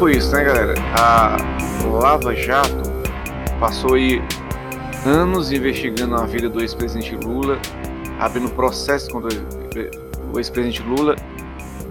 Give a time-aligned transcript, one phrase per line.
[0.00, 0.74] foi isso, né, galera?
[0.98, 1.36] A
[1.86, 2.90] Lava Jato
[3.60, 4.18] passou aí
[5.04, 7.58] anos investigando a vida do ex-presidente Lula,
[8.18, 9.28] abrindo processo contra
[10.32, 11.16] o ex-presidente Lula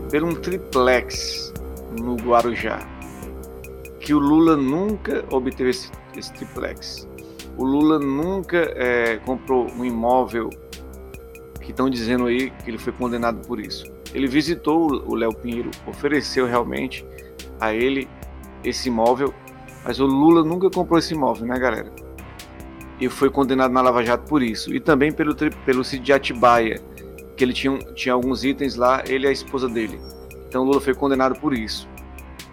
[0.09, 1.53] por um triplex
[2.01, 2.79] no Guarujá,
[3.99, 7.07] que o Lula nunca obteve esse, esse triplex.
[7.57, 10.49] O Lula nunca é, comprou um imóvel
[11.61, 13.85] que estão dizendo aí que ele foi condenado por isso.
[14.15, 17.05] Ele visitou o Léo Pinheiro, ofereceu realmente
[17.59, 18.07] a ele
[18.63, 19.33] esse imóvel,
[19.83, 21.91] mas o Lula nunca comprou esse imóvel, né, galera?
[22.99, 24.73] E foi condenado na Lava Jato por isso.
[24.73, 25.33] E também pelo,
[25.65, 26.81] pelo sítio de Atibaia,
[27.37, 29.99] que ele tinha, tinha alguns itens lá, ele e a esposa dele.
[30.47, 31.87] Então Lula foi condenado por isso.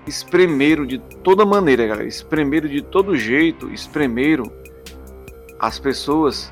[0.06, 2.06] Espremeram de toda maneira, galera.
[2.06, 4.44] Espremeram de todo jeito, espremeram
[5.58, 6.48] as pessoas,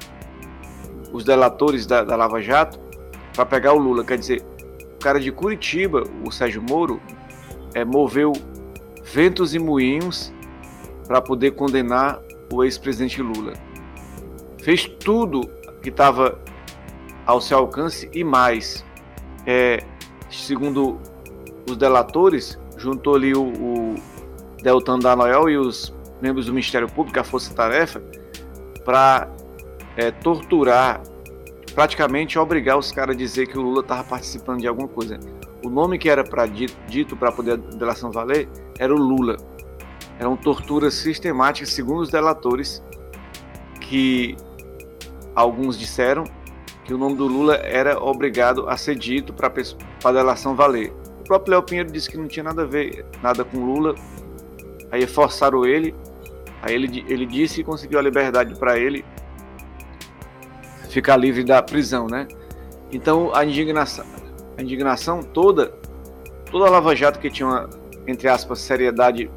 [1.12, 2.80] os delatores da, da Lava Jato,
[3.32, 4.04] para pegar o Lula.
[4.04, 4.42] Quer dizer,
[4.96, 7.00] o cara de Curitiba, o Sérgio Moro,
[7.74, 8.32] é, moveu
[9.02, 10.32] ventos e moinhos
[11.06, 12.20] para poder condenar
[12.52, 13.52] o ex-presidente Lula.
[14.62, 15.50] Fez tudo
[15.82, 16.38] que estava
[17.26, 18.84] ao seu alcance e mais.
[19.46, 19.84] É,
[20.30, 20.98] segundo
[21.68, 23.94] os delatores, juntou ali o, o
[24.62, 28.02] Deltan Danoel e os membros do Ministério Público, a Força Tarefa,
[28.84, 29.28] para
[29.96, 31.02] é, torturar,
[31.74, 35.18] praticamente obrigar os caras a dizer que o Lula estava participando de alguma coisa.
[35.64, 38.48] O nome que era para dito para poder a delação valer
[38.78, 39.38] era o Lula.
[40.18, 42.82] Eram torturas sistemáticas, segundo os delatores,
[43.80, 44.36] que
[45.34, 46.24] alguns disseram
[46.84, 49.50] que o nome do Lula era obrigado a ser dito para
[50.04, 50.92] a delação valer.
[51.20, 53.94] O próprio Léo Pinheiro disse que não tinha nada a ver, nada com Lula.
[54.92, 55.94] Aí forçaram ele.
[56.60, 59.02] Aí ele, ele disse e conseguiu a liberdade para ele
[60.90, 62.28] ficar livre da prisão, né?
[62.92, 64.04] Então a indignação,
[64.56, 65.74] a indignação toda,
[66.50, 67.70] toda a Lava Jato que tinha uma,
[68.06, 69.30] entre aspas, seriedade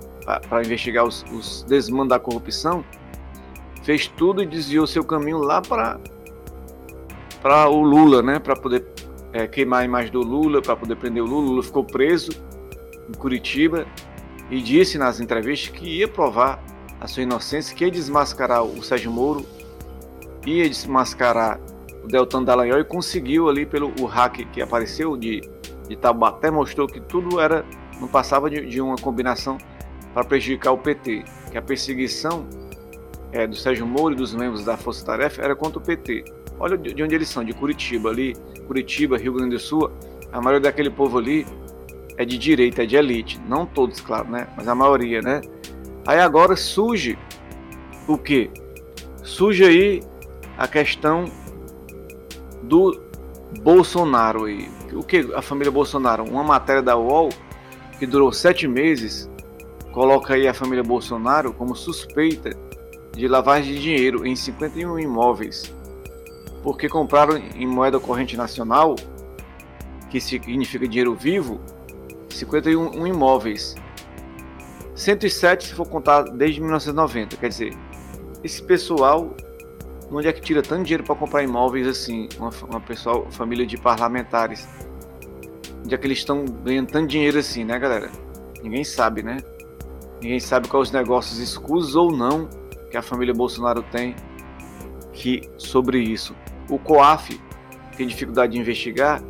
[0.49, 2.83] para investigar os, os desmandos da corrupção,
[3.83, 5.99] fez tudo e desviou seu caminho lá para
[7.41, 8.39] para o Lula, né?
[8.39, 8.85] Para poder
[9.31, 11.45] é, queimar a imagem do Lula, para poder prender o Lula.
[11.45, 12.31] O Lula ficou preso
[13.07, 13.85] em Curitiba
[14.49, 16.61] e disse nas entrevistas que ia provar
[16.99, 19.45] a sua inocência, que ia desmascarar o Sérgio Moro,
[20.45, 21.59] ia desmascarar
[22.07, 25.41] o Deltan Dallagnol e conseguiu ali pelo o hack que apareceu de,
[25.87, 27.65] de Taubaté, mostrou que tudo era
[27.99, 29.57] não passava de, de uma combinação
[30.13, 32.47] para prejudicar o PT, que a perseguição
[33.31, 36.23] é, do Sérgio Moro e dos membros da Força Tarefa era contra o PT.
[36.59, 38.35] Olha de onde eles são, de Curitiba ali,
[38.65, 39.91] Curitiba, Rio Grande do Sul,
[40.31, 41.45] a maioria daquele povo ali
[42.17, 44.47] é de direita, é de elite, não todos, claro, né?
[44.55, 45.41] Mas a maioria, né?
[46.05, 47.17] Aí agora surge
[48.07, 48.49] o que?
[49.23, 50.01] Surge aí
[50.57, 51.25] a questão
[52.67, 53.01] do
[53.61, 54.69] Bolsonaro aí.
[54.93, 56.23] O que a família Bolsonaro?
[56.23, 57.29] Uma matéria da UOL
[57.97, 59.29] que durou sete meses
[59.91, 62.51] coloca aí a família Bolsonaro como suspeita
[63.13, 65.75] de lavagem de dinheiro em 51 imóveis
[66.67, 68.95] porque compraram em moeda corrente nacional,
[70.09, 71.61] que significa dinheiro vivo,
[72.29, 73.73] 51 imóveis.
[74.93, 77.37] 107 se for contar desde 1990.
[77.37, 77.77] Quer dizer,
[78.43, 79.33] esse pessoal,
[80.11, 82.29] onde é que tira tanto dinheiro para comprar imóveis assim?
[82.37, 84.67] Uma, uma pessoal, família de parlamentares.
[85.83, 88.09] Onde é que eles estão ganhando tanto dinheiro assim, né, galera?
[88.61, 89.37] Ninguém sabe, né?
[90.21, 92.47] Ninguém sabe quais os negócios escusos ou não
[92.89, 94.15] que a família Bolsonaro tem
[95.13, 96.35] que sobre isso.
[96.69, 97.39] O COAF
[97.95, 99.21] tem dificuldade de investigar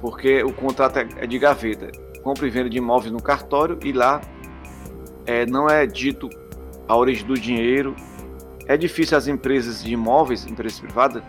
[0.00, 1.90] porque o contrato é, é de gaveta.
[2.22, 4.20] Compra e venda de imóveis no cartório e lá
[5.26, 6.28] é, não é dito
[6.88, 7.94] a origem do dinheiro.
[8.66, 11.22] É difícil as empresas de imóveis, empresas privadas,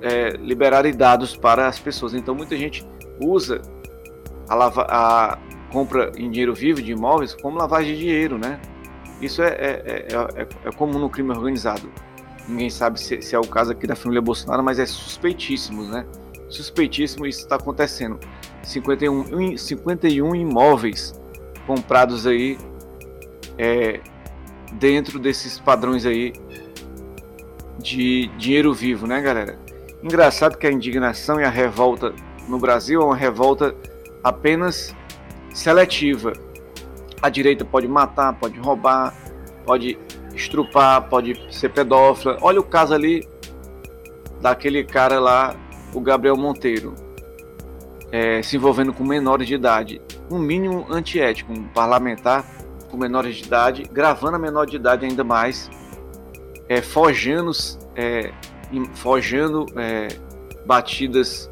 [0.00, 2.14] é, liberarem dados para as pessoas.
[2.14, 2.86] Então muita gente
[3.20, 3.62] usa
[4.48, 5.38] a, lava, a
[5.72, 8.60] compra em dinheiro vivo de imóveis como lavagem de dinheiro, né?
[9.20, 11.90] Isso é, é, é, é comum no crime organizado
[12.48, 16.06] ninguém sabe se, se, é o caso aqui da família Bolsonaro, mas é suspeitíssimo, né?
[16.48, 18.18] Suspeitíssimo isso está acontecendo.
[18.62, 21.20] 51, 51 imóveis
[21.66, 22.56] comprados aí
[23.58, 24.00] é,
[24.72, 26.32] dentro desses padrões aí
[27.78, 29.58] de dinheiro vivo, né, galera?
[30.02, 32.12] Engraçado que a indignação e a revolta
[32.48, 33.74] no Brasil é uma revolta
[34.22, 34.94] apenas
[35.52, 36.32] seletiva.
[37.22, 39.14] A direita pode matar, pode roubar,
[39.64, 39.98] pode
[40.34, 42.38] estrupar, pode ser pedófila.
[42.40, 43.26] Olha o caso ali
[44.40, 45.56] daquele cara lá,
[45.94, 46.94] o Gabriel Monteiro,
[48.12, 50.00] é, se envolvendo com menores de idade.
[50.30, 52.44] Um mínimo antiético, um parlamentar
[52.86, 55.70] com menores de idade, gravando a menor de idade ainda mais,
[56.68, 57.52] é, forjando,
[57.94, 58.32] é,
[58.94, 60.08] forjando é,
[60.64, 61.50] batidas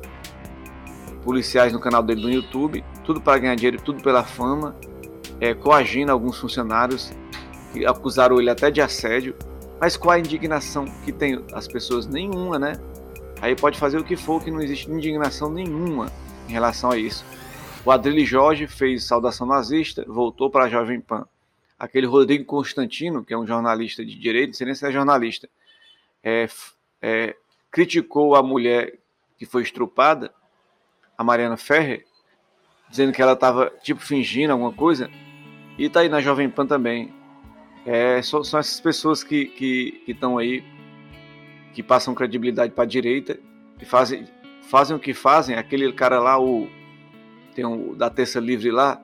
[1.22, 4.76] policiais no canal dele no YouTube, tudo para ganhar dinheiro, tudo pela fama,
[5.40, 7.12] é, coagindo alguns funcionários
[7.72, 9.34] que acusaram ele até de assédio.
[9.80, 12.06] Mas qual a indignação que tem as pessoas?
[12.06, 12.74] Nenhuma, né?
[13.40, 16.10] Aí pode fazer o que for, que não existe indignação nenhuma
[16.48, 17.24] em relação a isso.
[17.86, 21.26] O Adrilho Jorge fez saudação nazista, voltou para a Jovem Pan.
[21.78, 25.50] Aquele Rodrigo Constantino, que é um jornalista de direito, não sei nem se é jornalista,
[26.22, 26.48] é,
[27.02, 27.36] é,
[27.70, 28.98] criticou a mulher
[29.36, 30.32] que foi estrupada,
[31.18, 32.06] a Mariana Ferrer,
[32.88, 35.10] dizendo que ela estava tipo fingindo alguma coisa,
[35.76, 37.12] e tá aí na Jovem Pan também.
[37.84, 40.64] É, são, são essas pessoas que estão aí,
[41.74, 43.38] que passam credibilidade para a direita,
[43.78, 44.26] e fazem,
[44.62, 45.56] fazem o que fazem.
[45.56, 46.66] Aquele cara lá, o
[47.54, 49.00] tem um da Terça Livre lá,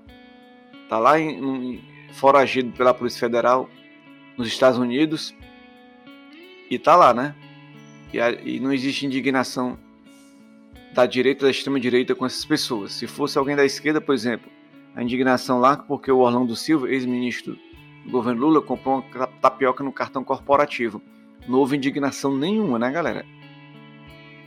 [0.89, 1.81] tá lá em, em,
[2.13, 3.69] foragido pela Polícia Federal
[4.37, 5.35] nos Estados Unidos
[6.71, 7.35] e tá lá, né?
[8.13, 9.79] E, e não existe indignação
[10.93, 12.93] da direita da extrema direita com essas pessoas.
[12.93, 14.51] Se fosse alguém da esquerda, por exemplo,
[14.95, 17.57] a indignação lá porque o Orlando Silva, ex-ministro
[18.05, 21.01] do governo Lula, comprou uma tapioca no cartão corporativo.
[21.49, 23.25] Não houve indignação nenhuma, né, galera?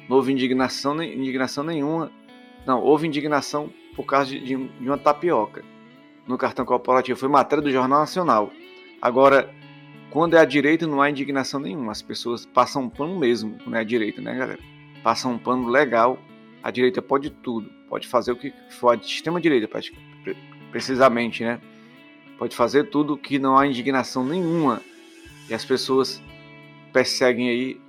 [0.10, 2.12] Não houve indignação, indignação nenhuma.
[2.66, 5.63] Não, houve indignação por causa de, de, uma tapioca
[6.28, 7.19] no cartão corporativo.
[7.19, 8.51] Foi matéria do Jornal Nacional.
[9.01, 9.54] Agora,
[10.10, 11.92] quando é a direita, não há indignação nenhuma.
[11.92, 14.60] As pessoas passam um pano mesmo quando é a direita, né, galera?
[15.04, 16.18] Passam um pano legal.
[16.62, 17.69] A direita pode tudo.
[17.90, 19.69] Pode fazer o que for a extrema-direita,
[20.72, 21.60] precisamente, né?
[22.38, 24.81] Pode fazer tudo que não há indignação nenhuma.
[25.50, 26.22] E as pessoas
[26.92, 27.81] perseguem aí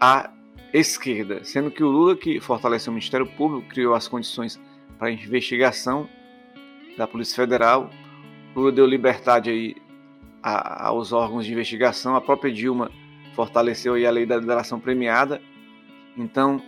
[0.00, 0.30] a
[0.72, 1.44] esquerda.
[1.44, 4.60] Sendo que o Lula, que fortaleceu o Ministério Público, criou as condições
[4.98, 6.08] para investigação
[6.96, 7.90] da Polícia Federal.
[8.54, 9.76] Lula deu liberdade aí
[10.42, 12.16] aos órgãos de investigação.
[12.16, 12.90] A própria Dilma
[13.34, 15.40] fortaleceu aí a lei da delação premiada.
[16.16, 16.62] Então,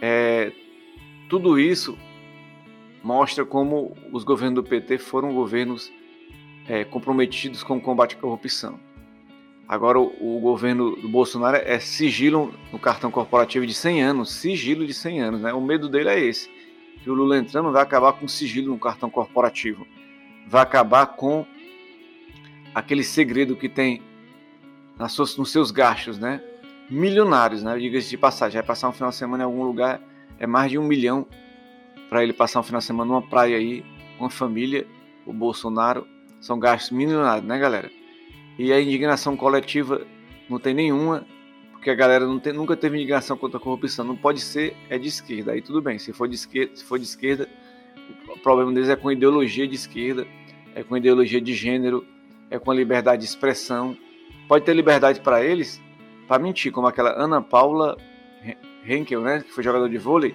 [0.00, 0.52] é,
[1.28, 1.96] tudo isso
[3.02, 5.92] mostra como os governos do PT foram governos
[6.68, 8.78] é, comprometidos com o combate à corrupção.
[9.68, 14.84] Agora, o, o, governo do Bolsonaro é sigilo no cartão corporativo de 100 anos, sigilo
[14.84, 15.52] de 100 anos, né?
[15.52, 16.50] O medo dele é esse
[17.02, 19.86] que o Lula entrando vai acabar com sigilo no cartão corporativo,
[20.46, 21.46] vai acabar com
[22.74, 24.02] aquele segredo que tem
[24.98, 26.42] nas suas, nos seus gastos, né?
[26.90, 27.78] Milionários, né?
[27.78, 30.00] Diga-se de passagem, vai passar um final de semana em algum lugar,
[30.38, 31.26] é mais de um milhão
[32.08, 33.84] para ele passar um final de semana numa praia aí,
[34.18, 34.86] com a família,
[35.24, 36.06] o Bolsonaro,
[36.40, 37.90] são gastos milionários, né, galera?
[38.58, 40.06] E a indignação coletiva
[40.48, 41.24] não tem nenhuma,
[41.80, 44.04] porque a galera tem, nunca teve indignação contra a corrupção.
[44.04, 45.52] Não pode ser é de esquerda.
[45.52, 45.98] Aí tudo bem.
[45.98, 47.48] Se for de esquerda, se for de esquerda,
[48.28, 50.26] o problema deles é com ideologia de esquerda,
[50.74, 52.06] é com ideologia de gênero,
[52.50, 53.96] é com a liberdade de expressão.
[54.46, 55.80] Pode ter liberdade para eles
[56.28, 57.96] para mentir, como aquela Ana Paula
[58.86, 60.34] Henkel, né, que foi jogador de vôlei,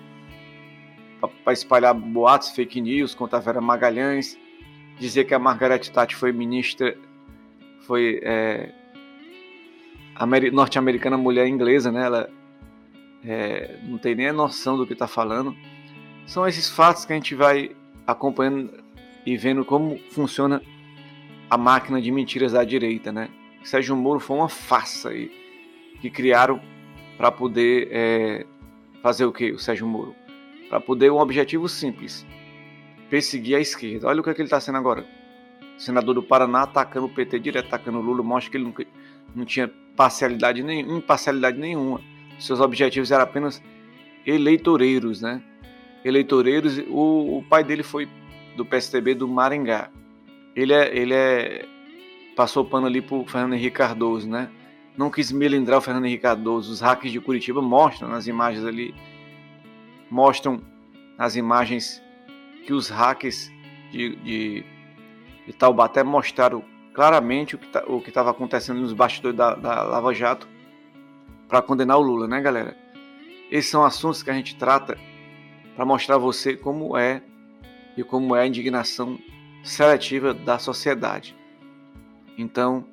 [1.43, 4.35] para espalhar boatos, fake news contra a Vera Magalhães,
[4.97, 6.97] dizer que a Margaret Tati foi ministra,
[7.85, 8.73] foi é,
[10.51, 12.05] norte-americana, mulher inglesa, né?
[12.05, 12.29] Ela
[13.23, 15.55] é, não tem nem a noção do que está falando.
[16.25, 17.75] São esses fatos que a gente vai
[18.07, 18.71] acompanhando
[19.25, 20.61] e vendo como funciona
[21.49, 23.29] a máquina de mentiras da direita, né?
[23.63, 25.31] Sérgio Moro foi uma farsa aí
[25.99, 26.61] que criaram
[27.17, 28.45] para poder é,
[29.01, 29.51] fazer o que?
[29.51, 30.15] O Sérgio Moro
[30.69, 32.25] para poder um objetivo simples:
[33.09, 34.07] perseguir a esquerda.
[34.07, 35.05] Olha o que, é que ele está sendo agora.
[35.77, 38.85] senador do Paraná atacando o PT direto, atacando o Lula, mostra que ele nunca,
[39.33, 42.01] não tinha parcialidade nenhuma, imparcialidade nenhuma.
[42.39, 43.61] Seus objetivos eram apenas
[44.25, 45.41] eleitoreiros, né?
[46.03, 46.77] Eleitoreiros.
[46.89, 48.07] O, o pai dele foi
[48.55, 49.89] do PSTB do Maringá.
[50.55, 51.65] Ele é, ele é
[52.35, 54.49] passou pano ali pro Fernando Henrique Cardoso, né?
[54.97, 56.71] Não quis melindrar o Fernando Henrique Cardoso.
[56.71, 58.93] Os hackers de Curitiba mostram nas imagens ali,
[60.09, 60.61] mostram
[61.17, 62.01] nas imagens
[62.65, 63.51] que os hackers
[63.91, 64.65] de, de,
[65.45, 66.63] de Taubaté mostraram
[66.95, 70.47] claramente o que tá, estava acontecendo nos bastidores da, da Lava Jato
[71.47, 72.75] para condenar o Lula, né, galera?
[73.51, 74.97] Esses são assuntos que a gente trata
[75.75, 77.21] para mostrar a você como é
[77.97, 79.19] e como é a indignação
[79.61, 81.35] seletiva da sociedade.
[82.37, 82.85] Então,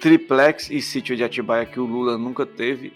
[0.00, 2.94] triplex e sítio de Atibaia que o Lula nunca teve,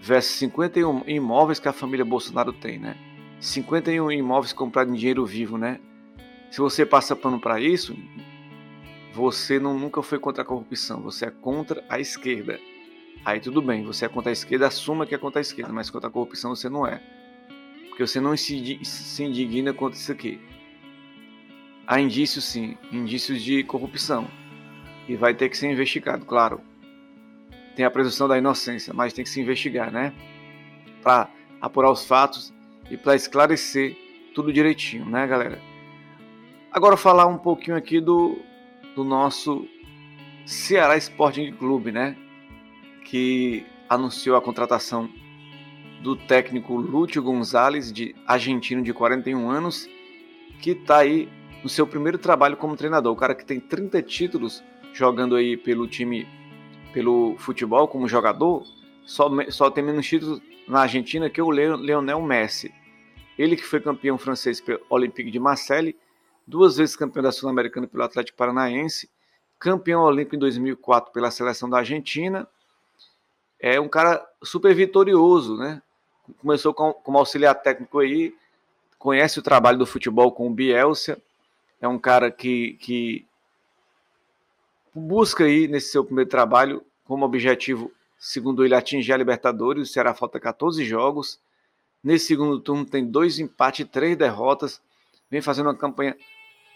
[0.00, 2.96] versus 51 imóveis que a família Bolsonaro tem, né?
[3.40, 5.80] 51 imóveis comprados em dinheiro vivo, né?
[6.50, 7.96] Se você passa pano para isso,
[9.12, 12.60] você não, nunca foi contra a corrupção, você é contra a esquerda.
[13.24, 15.90] Aí tudo bem, você é contra a esquerda, assuma que é contra a esquerda, mas
[15.90, 17.02] contra a corrupção você não é.
[17.88, 18.78] Porque você não se,
[19.20, 20.40] indigna contra isso aqui.
[21.86, 24.28] Há indícios sim, indícios de corrupção.
[25.08, 26.60] E vai ter que ser investigado, claro.
[27.74, 30.14] Tem a presunção da inocência, mas tem que se investigar, né?
[31.02, 31.28] Para
[31.60, 32.54] apurar os fatos
[32.88, 33.96] e para esclarecer
[34.34, 35.60] tudo direitinho, né, galera?
[36.70, 38.38] Agora falar um pouquinho aqui do,
[38.94, 39.66] do nosso
[40.44, 42.16] Ceará Sporting Clube, né?
[43.04, 45.08] Que anunciou a contratação
[46.02, 49.88] do técnico Lúcio Gonzalez, de argentino de 41 anos,
[50.60, 51.28] que está aí
[51.62, 53.12] no seu primeiro trabalho como treinador.
[53.12, 56.26] O cara que tem 30 títulos jogando aí pelo time,
[56.92, 58.64] pelo futebol como jogador,
[59.04, 62.72] só, só tem menos títulos na Argentina que o Leonel Messi.
[63.38, 65.96] Ele que foi campeão francês pelo Olympique de Marseille,
[66.50, 69.08] duas vezes campeão da Sul-Americana pelo Atlético Paranaense,
[69.58, 72.46] campeão olímpico em 2004 pela seleção da Argentina.
[73.58, 75.80] É um cara super vitorioso, né?
[76.40, 78.34] Começou como auxiliar técnico aí,
[78.98, 81.20] conhece o trabalho do futebol com o Bielsa,
[81.80, 83.26] é um cara que, que
[84.94, 89.88] busca aí nesse seu primeiro trabalho como objetivo, segundo ele, atingir a Libertadores.
[89.88, 91.40] O Ceará falta 14 jogos.
[92.02, 94.80] Nesse segundo turno tem dois empates e três derrotas.
[95.30, 96.16] Vem fazendo uma campanha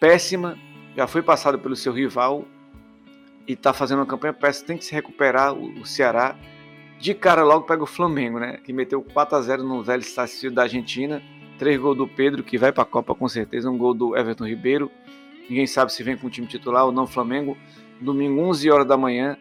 [0.04, 0.58] péssima.
[0.94, 2.44] Já foi passado pelo seu rival
[3.48, 4.66] e está fazendo uma campanha péssima.
[4.66, 6.36] Tem que se recuperar o, Ceará.
[6.98, 8.58] De cara logo pega o Flamengo, né?
[8.62, 11.22] Que meteu 4 a 0 no velho estádio da Argentina
[11.58, 13.70] Três gols do Pedro, que vai para a Copa com certeza.
[13.70, 14.90] Um gol do Everton Ribeiro.
[15.48, 17.06] Ninguém sabe se vem com o time titular ou não.
[17.06, 17.56] Flamengo,
[18.00, 19.38] domingo, 11 horas da manhã,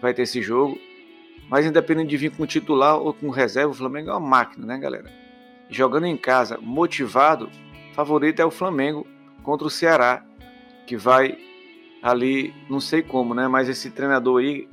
[0.00, 0.78] vai ter esse jogo.
[1.48, 4.78] Mas independente de vir com titular ou com reserva, o Flamengo é uma máquina, né,
[4.78, 5.12] galera?
[5.68, 7.50] Jogando em casa, motivado,
[7.94, 9.06] favorito é o Flamengo
[9.42, 10.24] contra o Ceará,
[10.86, 11.36] que vai
[12.02, 13.46] ali, não sei como, né?
[13.48, 14.68] Mas esse treinador aí,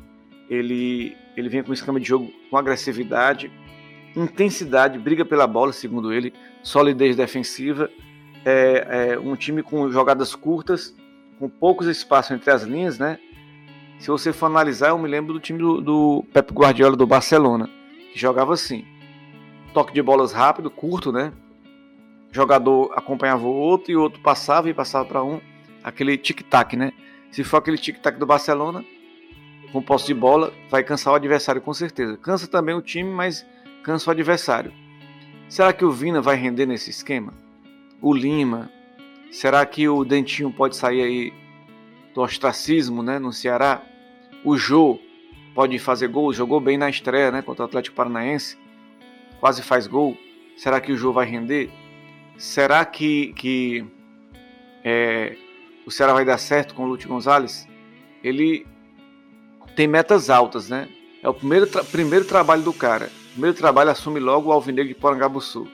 [0.49, 3.51] ele, ele vem com um esquema de jogo com agressividade,
[4.15, 6.33] intensidade, briga pela bola, segundo ele,
[6.63, 7.89] solidez defensiva,
[8.43, 10.95] é, é um time com jogadas curtas,
[11.37, 13.19] com poucos espaços entre as linhas, né?
[13.99, 17.69] Se você for analisar, eu me lembro do time do, do Pep Guardiola do Barcelona,
[18.11, 18.85] que jogava assim:
[19.73, 21.33] toque de bolas rápido, curto, né?
[22.31, 25.41] Jogador acompanhava o outro e o outro passava e passava para um,
[25.83, 26.91] aquele tic-tac, né?
[27.31, 28.83] Se for aquele tic-tac do Barcelona,
[29.71, 32.17] com posse de bola, vai cansar o adversário com certeza.
[32.17, 33.45] Cansa também o time, mas
[33.83, 34.73] cansa o adversário.
[35.47, 37.33] Será que o Vina vai render nesse esquema?
[38.01, 38.71] O Lima?
[39.31, 41.33] Será que o Dentinho pode sair aí
[42.13, 43.81] do ostracismo né, no Ceará?
[44.43, 44.99] O Jô
[45.53, 48.57] pode fazer gol, jogou bem na estreia né, contra o Atlético Paranaense,
[49.39, 50.17] quase faz gol.
[50.57, 51.69] Será que o Jô vai render?
[52.39, 53.85] Será que, que
[54.81, 55.35] é,
[55.85, 57.67] o Ceará vai dar certo com o Lúcio Gonzalez?
[58.23, 58.65] Ele
[59.75, 60.87] tem metas altas, né?
[61.21, 63.11] É o primeiro, tra primeiro trabalho do cara.
[63.33, 65.67] Primeiro trabalho assume logo o Alvinegro de Porangabuçu.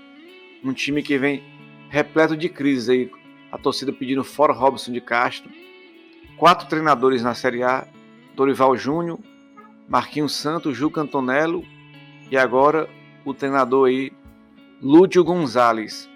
[0.63, 1.43] Um time que vem
[1.87, 3.11] repleto de crises aí.
[3.51, 5.51] A torcida pedindo fora Robson de Castro.
[6.35, 7.87] Quatro treinadores na Série A.
[8.35, 9.19] Dorival Júnior,
[9.87, 11.63] Marquinhos Santos, Ju Cantonello
[12.31, 12.89] e agora
[13.23, 14.11] o treinador aí,
[14.81, 16.09] Lúcio Gonzalez.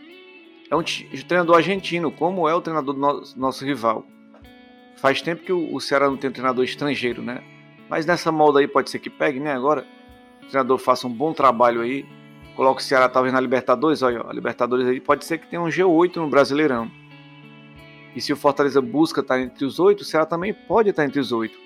[0.70, 4.06] É um treinador argentino, como é o treinador do nosso, nosso rival.
[4.98, 7.42] Faz tempo que o, o Ceará não tem um treinador estrangeiro, né?
[7.90, 9.54] Mas nessa molda aí pode ser que pegue, né?
[9.54, 9.86] Agora
[10.50, 12.06] treinador faça um bom trabalho aí,
[12.56, 15.68] coloque o Ceará talvez na Libertadores, olha, a Libertadores aí pode ser que tenha um
[15.68, 16.92] G8 no Brasileirão.
[18.16, 21.20] E se o Fortaleza busca estar entre os oito, o Ceará também pode estar entre
[21.20, 21.58] os oito.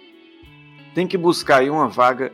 [0.94, 2.32] Tem que buscar aí uma vaga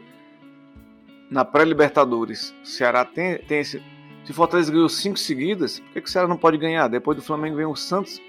[1.29, 2.53] na pré-Libertadores.
[2.63, 3.81] O Ceará tem, tem esse.
[4.29, 6.87] Se Fortaleza ganhou cinco seguidas, por que, que o Ceará não pode ganhar?
[6.87, 8.21] Depois do Flamengo vem o Santos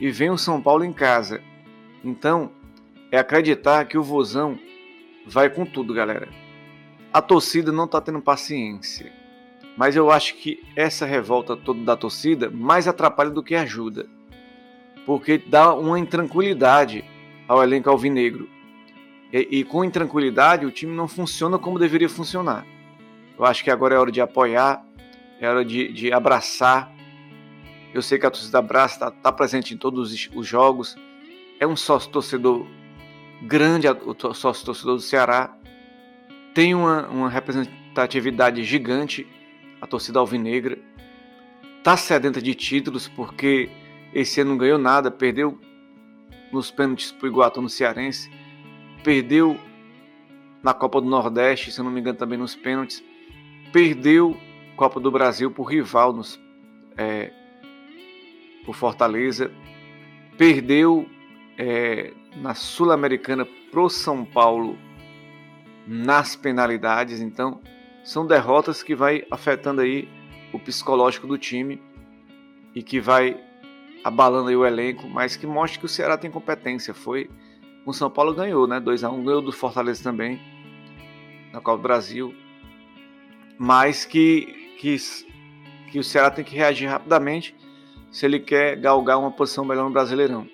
[0.00, 1.42] e vem o São Paulo em casa.
[2.04, 2.52] Então,
[3.10, 4.56] é acreditar que o Vozão
[5.26, 6.28] vai com tudo, galera
[7.12, 9.12] a torcida não está tendo paciência.
[9.76, 14.06] Mas eu acho que essa revolta toda da torcida mais atrapalha do que ajuda.
[15.06, 17.04] Porque dá uma intranquilidade
[17.48, 18.48] ao elenco alvinegro.
[19.32, 22.64] E, e com intranquilidade o time não funciona como deveria funcionar.
[23.38, 24.84] Eu acho que agora é hora de apoiar,
[25.40, 26.92] é hora de, de abraçar.
[27.92, 30.96] Eu sei que a torcida abraça, está tá presente em todos os, os jogos.
[31.58, 32.66] É um sócio torcedor
[33.42, 35.56] grande, o sócio torcedor do Ceará
[36.54, 39.26] tem uma, uma representatividade gigante,
[39.80, 40.78] a torcida alvinegra.
[41.78, 43.70] Está sedenta de títulos porque
[44.12, 45.58] esse ano não ganhou nada, perdeu
[46.52, 48.30] nos pênaltis para o Iguatu no Cearense,
[49.02, 49.58] perdeu
[50.62, 53.02] na Copa do Nordeste, se eu não me engano também nos pênaltis,
[53.72, 54.36] perdeu
[54.80, 56.40] Copa do Brasil por rival nos,
[56.96, 57.30] é,
[58.64, 59.52] por Fortaleza,
[60.38, 61.06] perdeu
[61.58, 64.78] é, na Sul-Americana pro São Paulo
[65.86, 67.20] nas penalidades.
[67.20, 67.60] Então,
[68.02, 70.08] são derrotas que vai afetando aí
[70.50, 71.78] o psicológico do time
[72.74, 73.38] e que vai
[74.02, 76.94] abalando aí o elenco, mas que mostra que o Ceará tem competência.
[76.94, 77.28] Foi
[77.84, 78.80] o São Paulo ganhou, né?
[78.80, 80.40] 2 a 1 ganhou do Fortaleza também
[81.52, 82.34] na Copa do Brasil.
[83.58, 84.96] Mas que, que,
[85.92, 87.54] que o Ceará tem que reagir rapidamente
[88.10, 90.48] se ele quer galgar uma posição melhor no Brasileirão.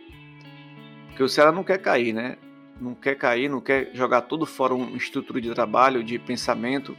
[1.06, 2.36] Porque o Ceará não quer cair, né?
[2.80, 6.96] Não quer cair, não quer jogar tudo fora uma estrutura de trabalho, de pensamento.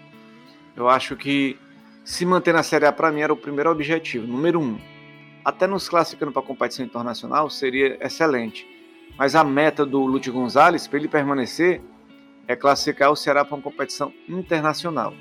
[0.74, 1.60] Eu acho que
[2.04, 4.80] se manter na Série A para mim era o primeiro objetivo, número um.
[5.44, 8.66] Até nos classificando para competição internacional seria excelente.
[9.18, 11.82] Mas a meta do Lúcio Gonzalez, para ele permanecer,
[12.48, 15.14] é classificar o Ceará para uma competição internacional.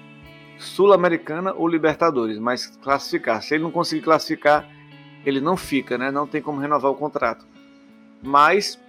[0.58, 3.42] Sul-Americana ou Libertadores, mas classificar.
[3.42, 4.68] Se ele não conseguir classificar,
[5.24, 6.10] ele não fica, né?
[6.10, 7.46] Não tem como renovar o contrato.
[8.22, 8.80] Mas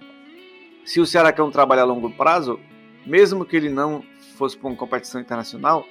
[0.84, 2.58] se o Ceará quer um trabalho a longo prazo,
[3.04, 4.02] mesmo que ele não
[4.36, 5.84] fosse para uma competição internacional,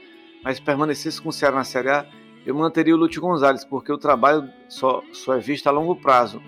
[0.44, 2.06] mas permanecesse com o Ceará na Série A,
[2.46, 6.42] eu manteria o Lúcio Gonzalez, porque o trabalho só, só é visto a longo prazo.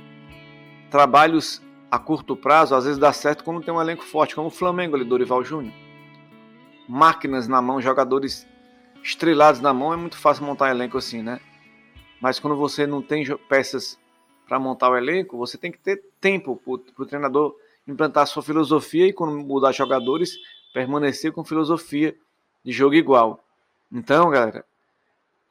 [0.90, 4.52] Trabalhos a curto prazo, às vezes dá certo quando tem um elenco forte, como o
[4.52, 5.74] Flamengo ali, Dorival Júnior.
[6.88, 8.48] Máquinas na mão, jogadores
[9.03, 11.39] estrelados na mão, é muito fácil montar elenco assim, né?
[12.22, 13.98] Mas quando você não tem peças
[14.48, 17.56] para montar o elenco, você tem que ter tempo para o treinador
[17.88, 20.38] implantar sua filosofia e quando mudar jogadores,
[20.74, 22.15] permanecer com filosofia
[22.63, 23.44] de jogo igual.
[23.91, 24.65] Então, galera,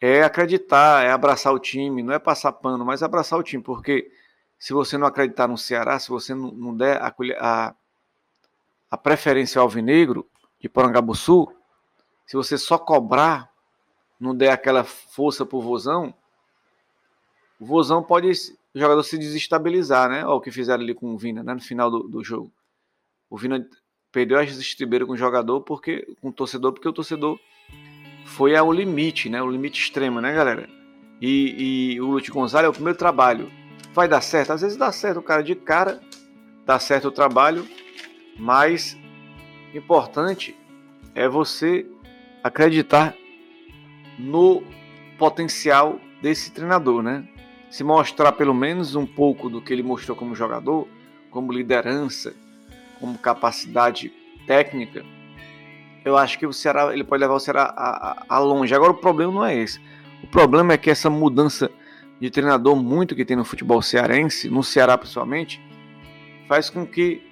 [0.00, 4.10] é acreditar, é abraçar o time, não é passar pano, mas abraçar o time, porque
[4.58, 7.74] se você não acreditar no Ceará, se você não der a, a,
[8.90, 10.28] a preferência ao alvinegro
[10.60, 11.48] de Porangabuçu,
[12.28, 13.50] se você só cobrar,
[14.20, 16.14] não der aquela força pro Vozão,
[17.58, 18.30] o Vozão pode
[18.74, 20.26] o jogador se desestabilizar, né?
[20.26, 21.54] Olha o que fizeram ali com o Vina, né?
[21.54, 22.52] No final do, do jogo.
[23.30, 23.66] O Vina
[24.12, 27.40] perdeu as estribeiras com o jogador, porque com o torcedor, porque o torcedor
[28.26, 29.40] foi ao limite, né?
[29.40, 30.68] O limite extremo, né, galera?
[31.22, 33.50] E, e o Lute Gonzalez é o primeiro trabalho.
[33.94, 34.52] Vai dar certo?
[34.52, 35.98] Às vezes dá certo o cara de cara,
[36.66, 37.66] dá certo o trabalho,
[38.38, 38.98] mas
[39.74, 40.54] importante
[41.14, 41.86] é você
[42.48, 43.14] acreditar
[44.18, 44.62] no
[45.16, 47.26] potencial desse treinador, né?
[47.70, 50.88] se mostrar pelo menos um pouco do que ele mostrou como jogador,
[51.30, 52.34] como liderança,
[52.98, 54.12] como capacidade
[54.46, 55.04] técnica,
[56.04, 58.74] eu acho que o Ceará ele pode levar o Ceará a, a, a, longe.
[58.74, 59.80] Agora o problema não é esse.
[60.22, 61.70] O problema é que essa mudança
[62.18, 65.60] de treinador muito que tem no futebol cearense, no Ceará principalmente,
[66.48, 67.22] faz com que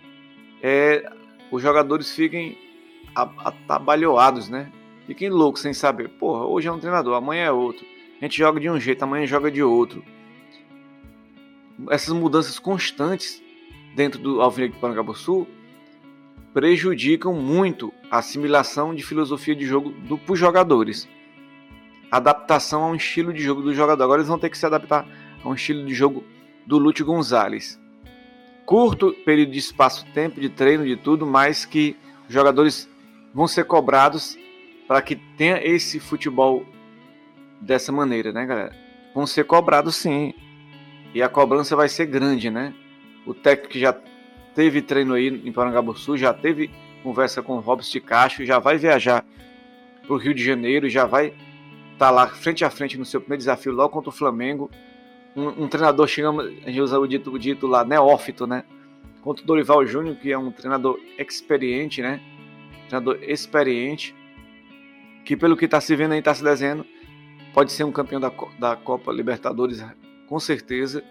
[0.62, 1.10] é,
[1.50, 2.58] os jogadores fiquem
[3.14, 4.70] atabalhoados, né?
[5.06, 6.08] Fiquem loucos sem saber.
[6.08, 7.86] Porra, hoje é um treinador, amanhã é outro.
[8.20, 10.02] A gente joga de um jeito, amanhã joga de outro
[11.90, 13.42] essas mudanças constantes
[13.94, 15.46] dentro do Alvinegro de Parangabuçu
[16.52, 21.06] prejudicam muito a assimilação de filosofia de jogo do, para os jogadores.
[22.10, 24.02] Adaptação a um estilo de jogo do jogador.
[24.02, 25.06] Agora eles vão ter que se adaptar
[25.44, 26.24] a um estilo de jogo
[26.66, 27.78] do Lúcio Gonzalez.
[28.64, 31.94] Curto período de espaço-tempo, de treino, de tudo, mas que
[32.26, 32.88] os jogadores
[33.34, 34.38] vão ser cobrados
[34.86, 36.64] para que tenha esse futebol
[37.60, 38.76] dessa maneira, né, galera?
[39.14, 40.34] Vão ser cobrados sim
[41.14, 42.74] e a cobrança vai ser grande, né?
[43.26, 43.96] O técnico que já
[44.54, 46.70] teve treino aí em Parangabuçu, já teve
[47.02, 49.24] conversa com o Robson de Castro, já vai viajar
[50.02, 51.36] para o Rio de Janeiro, já vai estar
[51.98, 54.70] tá lá frente a frente no seu primeiro desafio logo contra o Flamengo.
[55.34, 58.64] Um, um treinador, chegamos, a gente usa o dito, o dito lá, neófito, né?
[59.22, 62.20] Contra o Dorival Júnior, que é um treinador experiente, né?
[62.88, 64.14] Treinador experiente,
[65.26, 66.86] que pelo que está se vendo aí, está se desenhando,
[67.52, 69.84] pode ser um campeão da, da Copa Libertadores
[70.28, 71.02] com certeza.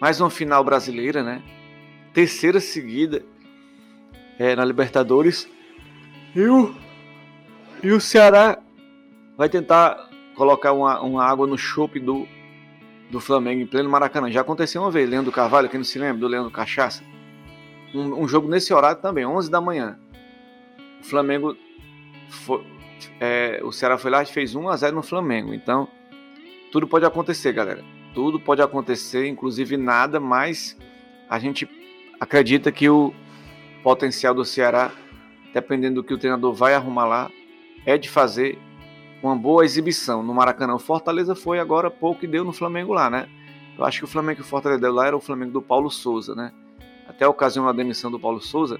[0.00, 1.42] Mais uma final brasileira, né?
[2.12, 3.24] Terceira seguida
[4.38, 5.48] é, na Libertadores.
[6.34, 6.72] E o,
[7.82, 8.56] e o Ceará
[9.36, 12.28] vai tentar colocar uma, uma água no chope do,
[13.10, 14.30] do Flamengo em pleno Maracanã.
[14.30, 17.02] Já aconteceu uma vez, Leandro Carvalho, quem não se lembra do Leandro Cachaça.
[17.92, 19.98] Um, um jogo nesse horário também, 11 da manhã.
[21.00, 21.56] O Flamengo
[22.28, 22.64] foi,
[23.20, 25.54] é, o Ceará foi lá e fez 1 a 0 no Flamengo.
[25.54, 25.88] Então,
[26.70, 27.84] tudo pode acontecer, galera.
[28.14, 30.76] Tudo pode acontecer, inclusive nada, mas
[31.28, 31.68] a gente
[32.20, 33.12] acredita que o
[33.82, 34.92] potencial do Ceará,
[35.52, 37.30] dependendo do que o treinador vai arrumar lá,
[37.84, 38.58] é de fazer
[39.22, 40.74] uma boa exibição no Maracanã.
[40.74, 43.28] O Fortaleza foi agora pouco e deu no Flamengo lá, né?
[43.76, 45.90] Eu acho que o Flamengo que o Fortaleza deu lá era o Flamengo do Paulo
[45.90, 46.52] Souza, né?
[47.08, 48.78] Até a ocasião da demissão do Paulo Souza,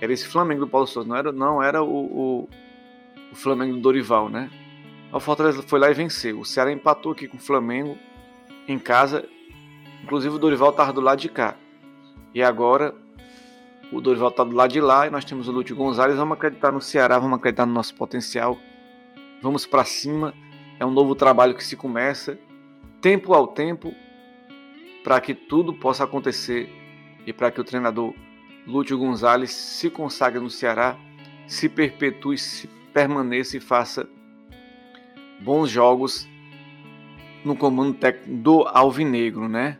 [0.00, 2.48] era esse Flamengo do Paulo Souza, não era, não era o, o,
[3.32, 4.50] o Flamengo do Dorival, né?
[5.10, 6.40] O Fortaleza foi lá e venceu.
[6.40, 7.96] O Ceará empatou aqui com o Flamengo
[8.68, 9.26] em casa.
[10.02, 11.56] Inclusive o Dorival estava do lado de cá.
[12.34, 12.94] E agora
[13.90, 16.16] o Dorival está do lado de lá e nós temos o Lúcio Gonzalez.
[16.16, 18.58] Vamos acreditar no Ceará, vamos acreditar no nosso potencial.
[19.40, 20.34] Vamos para cima.
[20.78, 22.38] É um novo trabalho que se começa,
[23.00, 23.94] tempo ao tempo,
[25.04, 26.68] para que tudo possa acontecer
[27.26, 28.14] e para que o treinador
[28.66, 30.96] Lúcio Gonzalez se consagre no Ceará,
[31.46, 34.08] se perpetue, se permaneça e faça
[35.40, 36.28] bons jogos
[37.44, 39.78] no comando técnico do Alvinegro, né?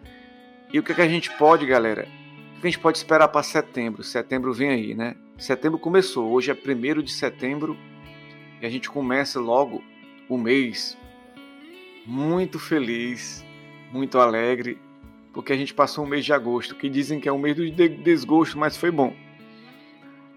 [0.73, 2.09] E o que, é que a gente pode, galera?
[2.57, 4.03] O que a gente pode esperar para setembro?
[4.03, 5.15] Setembro vem aí, né?
[5.39, 7.77] Setembro começou, hoje é 1 de setembro
[8.61, 9.83] e a gente começa logo
[10.29, 10.97] o mês
[12.07, 13.45] muito feliz,
[13.93, 14.79] muito alegre,
[15.33, 17.71] porque a gente passou um mês de agosto, que dizem que é um mês do
[17.71, 19.15] desgosto, mas foi bom.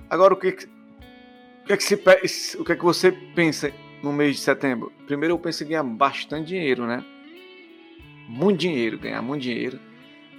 [0.09, 0.57] Agora, o que,
[1.65, 1.83] o que, é que,
[2.27, 3.73] se, o que, é que você pensa
[4.03, 4.93] no mês de setembro?
[5.07, 7.03] Primeiro, eu penso em ganhar bastante dinheiro, né?
[8.29, 9.79] Muito dinheiro, ganhar muito dinheiro,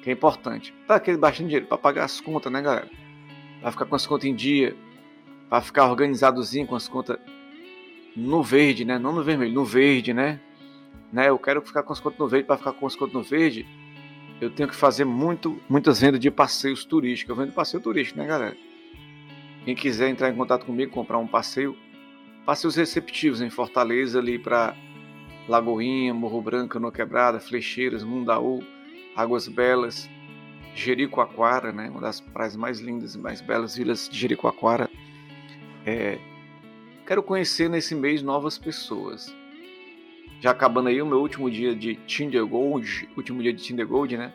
[0.04, 0.72] que é importante.
[0.86, 2.88] Para aquele bastante dinheiro, para pagar as contas, né, galera?
[3.60, 4.76] Para ficar com as contas em dia,
[5.50, 7.18] para ficar organizadozinho com as contas
[8.14, 8.96] no verde, né?
[8.96, 10.38] Não no vermelho, no verde, né?
[11.12, 11.28] né?
[11.28, 13.66] Eu quero ficar com as contas no verde, para ficar com as contas no verde,
[14.40, 17.36] eu tenho que fazer muito, muitas vendas de passeios turísticos.
[17.36, 18.56] Eu vendo passeio turístico, né, galera?
[19.66, 21.76] Quem quiser entrar em contato comigo, comprar um passeio,
[22.46, 24.74] passeios receptivos em Fortaleza, ali para
[25.46, 28.62] Lagoinha, Morro Branco, No Quebrada, Flecheiras, Mundaú,
[29.14, 30.08] Águas Belas,
[30.74, 31.90] Jericoacoara, né?
[31.90, 34.88] Uma das praias mais lindas e mais belas vilas de Jericoacoara.
[35.84, 36.18] É,
[37.06, 39.30] quero conhecer nesse mês novas pessoas
[40.40, 44.16] já acabando aí o meu último dia de Tinder Gold, último dia de Tinder Gold,
[44.16, 44.32] né?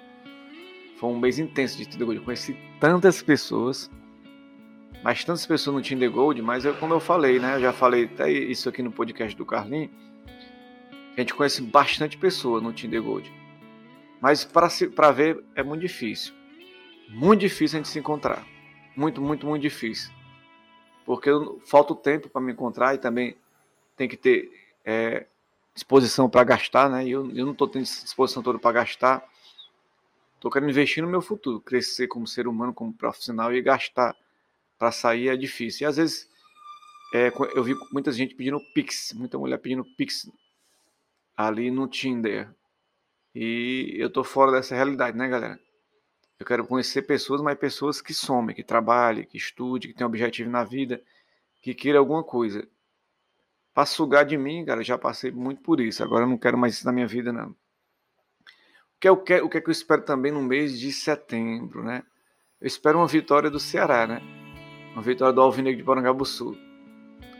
[0.98, 2.20] Foi um mês intenso de Tinder Gold.
[2.20, 3.90] Eu conheci tantas pessoas,
[5.04, 7.56] mas tantas pessoas no Tinder Gold, mas eu, como eu falei, né?
[7.56, 9.90] Eu já falei até isso aqui no podcast do Carlinhos.
[11.18, 13.32] A gente conhece bastante pessoas no Tinder Gold.
[14.22, 16.34] Mas para ver é muito difícil.
[17.10, 18.46] Muito difícil a gente se encontrar.
[18.96, 20.14] Muito, muito, muito difícil.
[21.04, 21.32] Porque
[21.66, 23.36] falta o tempo para me encontrar e também
[23.98, 24.52] tem que ter
[24.86, 25.26] é,
[25.74, 27.08] disposição para gastar, né?
[27.08, 29.28] Eu, eu não estou tendo disposição toda para gastar.
[30.36, 34.16] Estou querendo investir no meu futuro, crescer como ser humano, como profissional e gastar
[34.82, 35.86] para sair é difícil.
[35.86, 36.28] E às vezes
[37.14, 40.28] é, eu vi muita gente pedindo Pix, muita mulher pedindo Pix
[41.38, 42.52] ali no Tinder.
[43.36, 45.60] E eu tô fora dessa realidade, né, galera?
[46.40, 50.50] Eu quero conhecer pessoas, mas pessoas que somem, que trabalhem, que estudem, que tenham objetivo
[50.50, 51.00] na vida,
[51.62, 52.68] que queiram alguma coisa
[53.76, 56.04] para sugar de mim, cara, já passei muito por isso.
[56.04, 57.52] Agora eu não quero mais isso na minha vida, não.
[57.52, 57.56] O
[59.00, 61.84] que, é, o, que, o que é que eu espero também no mês de setembro,
[61.84, 62.04] né?
[62.60, 64.41] Eu espero uma vitória do Ceará, né?
[64.94, 66.58] Uma vitória do Alvinegro de Porangabuçu.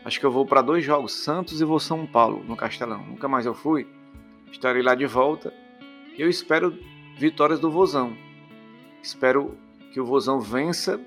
[0.04, 3.04] Acho que eu vou para dois jogos, Santos e vou São Paulo, no Castelão.
[3.04, 3.86] Nunca mais eu fui.
[4.50, 5.52] Estarei lá de volta.
[6.16, 6.76] E eu espero
[7.18, 8.16] vitórias do Vozão.
[9.02, 9.56] Espero
[9.92, 11.00] que o Vozão vença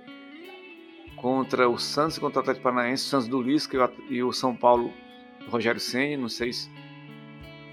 [1.15, 4.55] contra o Santos e contra o Atlético Paranaense, o Santos do Lisca e o São
[4.55, 4.93] Paulo
[5.49, 6.69] Rogério Senna, não sei se.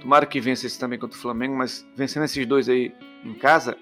[0.01, 2.93] Tomara que vença esse também contra o Flamengo, mas vencendo esses dois aí
[3.25, 3.77] em casa,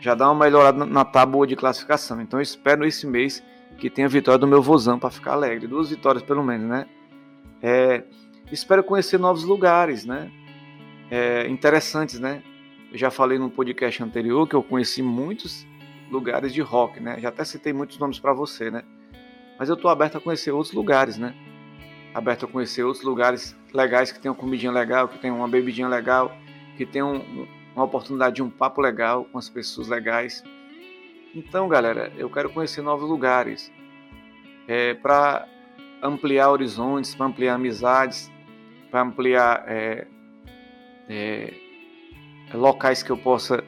[0.00, 2.20] já dá uma melhorada na tábua de classificação.
[2.20, 3.42] Então eu espero esse mês
[3.78, 5.66] que tenha a vitória do meu vozão para ficar alegre.
[5.66, 6.86] Duas vitórias pelo menos, né?
[7.62, 8.02] É,
[8.50, 10.30] espero conhecer novos lugares, né?
[11.10, 12.42] É, interessantes, né?
[12.92, 15.66] Eu já falei no podcast anterior que eu conheci muitos
[16.10, 17.18] lugares de rock, né?
[17.20, 18.82] Já até citei muitos nomes para você, né?
[19.58, 21.34] Mas eu estou aberto a conhecer outros lugares, né?
[22.16, 26.34] aberto a conhecer outros lugares legais que uma comidinha legal, que tem uma bebidinha legal,
[26.74, 30.42] que tem um, uma oportunidade de um papo legal com as pessoas legais.
[31.34, 33.70] Então, galera, eu quero conhecer novos lugares
[34.66, 35.46] é, para
[36.02, 38.30] ampliar horizontes, para ampliar amizades,
[38.90, 40.06] para ampliar é,
[41.08, 41.54] é,
[42.54, 43.62] locais que eu possa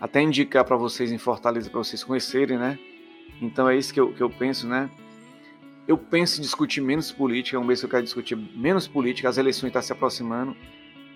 [0.00, 2.78] até indicar para vocês em Fortaleza, para vocês conhecerem, né?
[3.42, 4.90] Então é isso que eu, que eu penso, né?
[5.86, 9.28] Eu penso em discutir menos política, é um mês que eu quero discutir menos política,
[9.28, 10.56] as eleições estão se aproximando.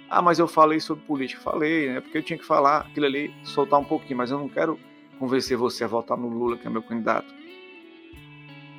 [0.09, 1.41] Ah, mas eu falei sobre política.
[1.41, 2.01] Falei, né?
[2.01, 4.79] Porque eu tinha que falar aquilo ali, soltar um pouquinho, mas eu não quero
[5.19, 7.33] convencer você a votar no Lula, que é meu candidato.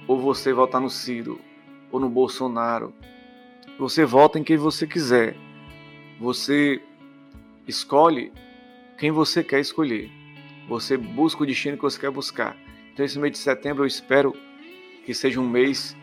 [0.07, 1.39] Ou você votar no Ciro,
[1.91, 2.93] ou no Bolsonaro.
[3.79, 5.35] Você vota em quem você quiser.
[6.19, 6.81] Você
[7.67, 8.31] escolhe
[8.97, 10.09] quem você quer escolher.
[10.67, 12.55] Você busca o destino que você quer buscar.
[12.93, 14.33] Então, esse mês de setembro, eu espero
[15.05, 15.95] que seja um mês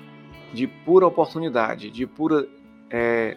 [0.52, 2.46] de pura oportunidade, de pura
[2.90, 3.36] é,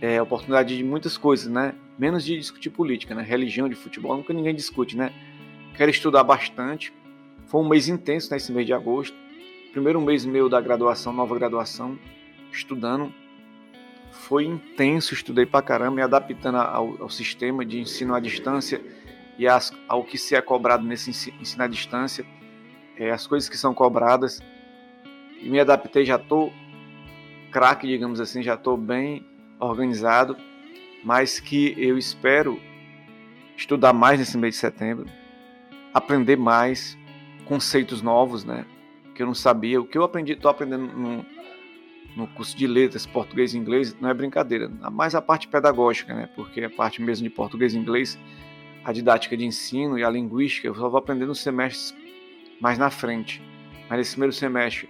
[0.00, 1.74] é, oportunidade de muitas coisas, né?
[1.98, 3.22] Menos de discutir política, né?
[3.22, 5.12] Religião, de futebol, nunca ninguém discute, né?
[5.76, 6.92] Quero estudar bastante.
[7.46, 9.16] Foi um mês intenso nesse mês de agosto.
[9.72, 11.98] Primeiro mês meu da graduação, nova graduação,
[12.52, 13.12] estudando.
[14.10, 18.80] Foi intenso, estudei pra caramba, me adaptando ao, ao sistema de ensino à distância
[19.38, 22.24] e as, ao que se é cobrado nesse ensino à distância
[22.96, 24.40] é, as coisas que são cobradas.
[25.40, 26.52] E me adaptei, já estou
[27.50, 29.24] craque, digamos assim, já estou bem
[29.58, 30.36] organizado,
[31.06, 32.60] mas que eu espero
[33.56, 35.06] estudar mais nesse mês de setembro,
[35.94, 36.98] aprender mais
[37.44, 38.66] conceitos novos, né?
[39.14, 39.80] Que eu não sabia.
[39.80, 41.24] O que eu aprendi, estou aprendendo no,
[42.16, 44.68] no curso de letras, português e inglês, não é brincadeira.
[44.90, 46.28] Mais a parte pedagógica, né?
[46.34, 48.18] Porque a parte mesmo de português e inglês,
[48.84, 51.94] a didática de ensino e a linguística, eu só vou aprender nos semestres
[52.60, 53.40] mais na frente.
[53.88, 54.88] Mas nesse primeiro semestre,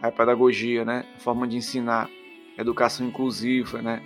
[0.00, 1.04] a pedagogia, né?
[1.14, 2.08] A forma de ensinar,
[2.56, 4.02] educação inclusiva, né?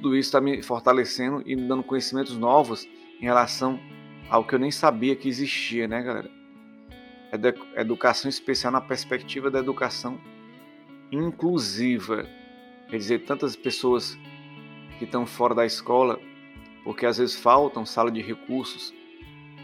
[0.00, 2.88] Tudo isso está me fortalecendo e me dando conhecimentos novos
[3.20, 3.78] em relação
[4.30, 6.30] ao que eu nem sabia que existia, né, galera?
[7.76, 10.18] Educação especial na perspectiva da educação
[11.12, 12.26] inclusiva.
[12.88, 14.18] Quer dizer, tantas pessoas
[14.98, 16.18] que estão fora da escola,
[16.82, 18.94] porque às vezes faltam sala de recursos,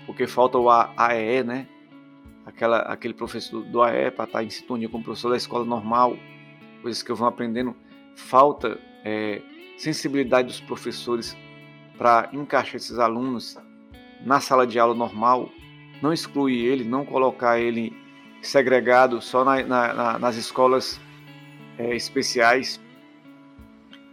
[0.05, 1.67] porque falta o AE, né?
[2.45, 5.65] Aquela, aquele professor do AE para estar tá em sintonia com o professor da escola
[5.65, 6.17] normal,
[6.83, 7.75] coisas que eu vou aprendendo.
[8.15, 9.43] Falta é,
[9.77, 11.37] sensibilidade dos professores
[11.97, 13.59] para encaixar esses alunos
[14.25, 15.51] na sala de aula normal,
[16.03, 17.93] não excluir ele, não colocar ele
[18.41, 21.01] segregado só na, na, nas escolas
[21.79, 22.81] é, especiais,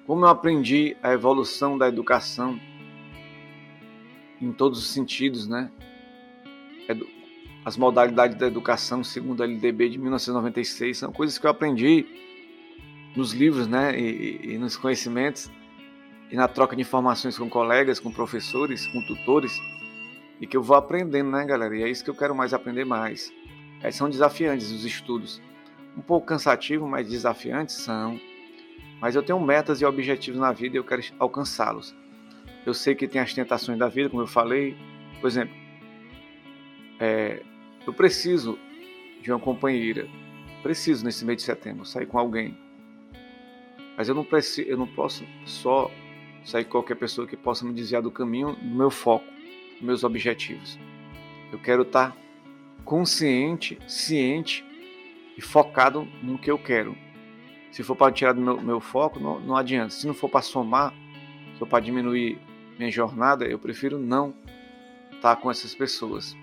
[0.05, 2.59] como eu aprendi a evolução da educação
[4.41, 5.71] em todos os sentidos, né?
[7.63, 12.05] As modalidades da educação segundo a LDB de 1996 são coisas que eu aprendi
[13.15, 13.97] nos livros, né?
[13.99, 15.51] E, e nos conhecimentos
[16.31, 19.59] e na troca de informações com colegas, com professores, com tutores
[20.41, 21.77] e que eu vou aprendendo, né, galera?
[21.77, 23.31] E é isso que eu quero mais aprender mais.
[23.81, 25.41] É, são desafiantes os estudos
[25.95, 28.19] um pouco cansativo, mas desafiantes são.
[28.99, 31.95] Mas eu tenho metas e objetivos na vida e eu quero alcançá-los.
[32.65, 34.75] Eu sei que tem as tentações da vida, como eu falei.
[35.21, 35.53] Por exemplo,
[36.99, 37.43] é,
[37.85, 38.57] eu preciso
[39.21, 40.07] de uma companheira.
[40.63, 42.57] Preciso nesse mês de setembro sair com alguém.
[43.97, 45.89] Mas eu não preciso, eu não posso só
[46.43, 49.25] sair qualquer pessoa que possa me desviar do caminho do meu foco,
[49.73, 50.79] dos meus objetivos.
[51.51, 52.15] Eu quero estar
[52.83, 54.65] consciente, ciente
[55.37, 56.95] e focado no que eu quero.
[57.71, 59.89] Se for para tirar do meu, meu foco, não, não adianta.
[59.89, 60.93] Se não for para somar,
[61.53, 62.37] se for para diminuir
[62.77, 64.33] minha jornada, eu prefiro não
[65.11, 66.35] estar com essas pessoas.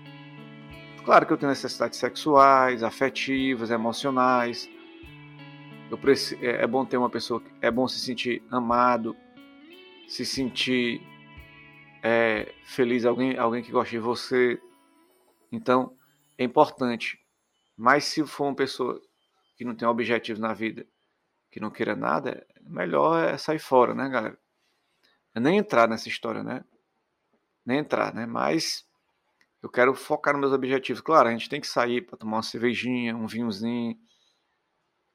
[1.05, 4.69] Claro que eu tenho necessidades sexuais, afetivas, emocionais.
[5.91, 9.15] Eu preciso, é, é bom ter uma pessoa, é bom se sentir amado,
[10.07, 11.01] se sentir
[12.01, 14.59] é, feliz, alguém, alguém que gosta de você.
[15.51, 15.95] Então,
[16.37, 17.21] é importante
[17.83, 19.01] mas se for uma pessoa
[19.57, 20.85] que não tem objetivos na vida,
[21.49, 24.37] que não queira nada, melhor é sair fora, né, galera?
[25.33, 26.63] É nem entrar nessa história, né?
[27.65, 28.27] Nem entrar, né?
[28.27, 28.85] Mas
[29.63, 31.01] eu quero focar nos meus objetivos.
[31.01, 33.97] Claro, a gente tem que sair para tomar uma cervejinha, um vinhozinho,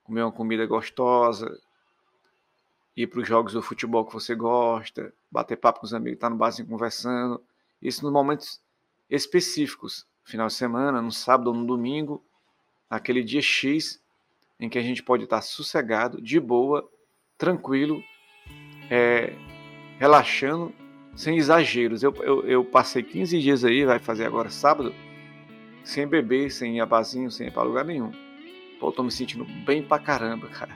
[0.07, 1.61] comer uma comida gostosa,
[2.97, 6.29] ir para os jogos do futebol que você gosta, bater papo com os amigos, estar
[6.29, 7.42] tá no barzinho conversando.
[7.83, 8.61] Isso nos momentos
[9.11, 12.25] específicos, final de semana, no sábado ou no domingo,
[12.88, 14.01] aquele dia X
[14.59, 16.88] em que a gente pode estar sossegado, de boa,
[17.37, 18.03] tranquilo,
[18.90, 19.35] é,
[19.99, 20.73] relaxando,
[21.14, 22.03] sem exageros.
[22.03, 24.95] Eu, eu, eu, passei 15 dias aí, vai fazer agora sábado,
[25.85, 28.25] sem beber, sem ir a barzinho, sem ir para lugar nenhum.
[28.78, 30.74] Pô, tô me sentindo bem pra caramba, cara.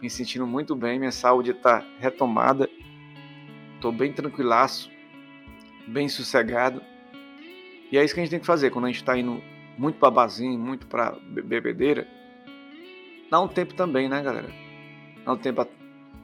[0.00, 2.68] Me sentindo muito bem, minha saúde tá retomada.
[3.80, 4.90] Tô bem tranquilaço,
[5.86, 6.82] bem sossegado.
[7.90, 9.42] E é isso que a gente tem que fazer quando a gente está indo
[9.76, 12.06] muito para barzinho, muito para bebedeira,
[13.30, 14.50] dá um tempo também, né, galera?
[15.24, 15.66] Dá um tempo,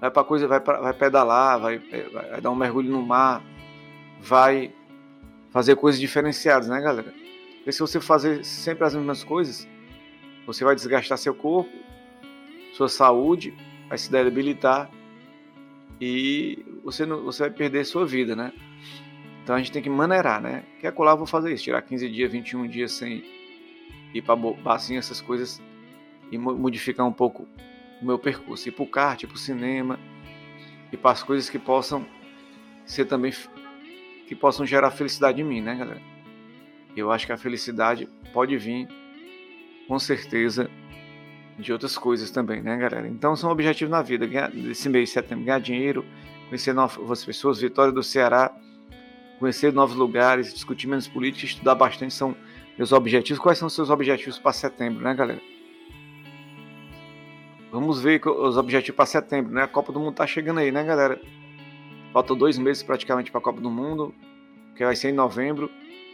[0.01, 3.43] vai para coisa, vai, pra, vai pedalar, vai, vai dar um mergulho no mar,
[4.21, 4.73] vai
[5.51, 7.15] fazer coisas diferenciadas, né, galera?
[7.57, 9.67] Porque se você fazer sempre as mesmas coisas,
[10.47, 11.73] você vai desgastar seu corpo,
[12.73, 13.55] sua saúde,
[13.89, 14.91] vai se debilitar
[16.01, 18.53] e você, não, você vai perder sua vida, né?
[19.43, 20.65] Então a gente tem que maneirar, né?
[20.81, 23.25] Quer colar, eu vou fazer isso, tirar 15 dias, 21 dias sem
[24.13, 25.63] ir para barzinho, essas coisas,
[26.31, 27.47] e modificar um pouco
[28.01, 28.69] o meu percurso.
[28.69, 29.99] Ir para o kart, para o cinema,
[30.93, 32.07] e para as coisas que possam
[32.85, 33.33] ser também,
[34.27, 36.03] que possam gerar felicidade em mim, né, galera?
[36.97, 38.89] Eu acho que a felicidade pode vir,
[39.87, 40.71] com certeza,
[41.59, 43.09] de outras coisas também, né, galera?
[43.09, 46.05] Então são objetivos na vida, ganhar, esse mês de setembro, ganhar dinheiro,
[46.49, 48.55] conhecer novas pessoas, vitória do Ceará,
[49.39, 52.37] conhecer novos lugares, discutir menos política, estudar bastante, são
[52.77, 53.41] meus objetivos.
[53.41, 55.41] Quais são os seus objetivos para setembro, né, galera?
[57.73, 59.63] Vamos ver os objetivos para setembro, né?
[59.63, 61.21] A Copa do Mundo tá chegando aí, né, galera?
[62.13, 64.15] Faltam dois meses praticamente para a Copa do Mundo,
[64.75, 65.71] que vai ser em novembro.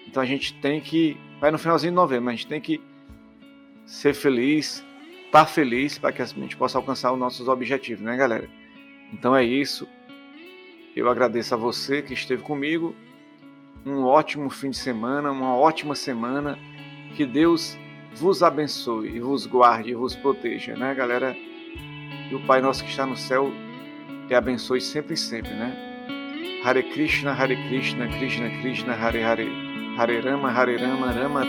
[0.06, 1.16] Então a gente tem que.
[1.40, 2.80] Vai no finalzinho de novembro, a gente tem que
[3.84, 4.84] ser feliz,
[5.26, 8.48] estar tá feliz para que a gente possa alcançar os nossos objetivos, né, galera?
[9.12, 9.88] Então é isso.
[10.94, 12.94] Eu agradeço a você que esteve comigo
[13.84, 16.58] um ótimo fim de semana, uma ótima semana.
[17.16, 17.78] Que Deus
[18.14, 21.36] vos abençoe e vos guarde e vos proteja, né, galera?
[22.32, 23.52] e o Pai Nosso que está no céu
[24.26, 25.76] te abençoe sempre e sempre, né?
[26.64, 29.48] Hare Krishna, Hare Krishna, Krishna Krishna, Hare Hare,
[29.98, 31.44] Hare Rama, Hare Rama, Rama